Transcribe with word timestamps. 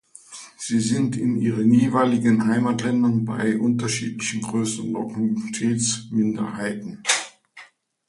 Sie 0.57 0.79
sind 0.79 1.15
in 1.15 1.37
ihren 1.39 1.71
jeweiligen 1.71 2.47
Heimatländern 2.47 3.23
bei 3.23 3.59
unterschiedlicher 3.59 4.39
Größenordnung 4.39 5.37
stets 5.53 6.07
Minderheiten. 6.09 7.03